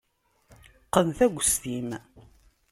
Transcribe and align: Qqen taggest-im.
Qqen 0.85 1.09
taggest-im. 1.17 1.89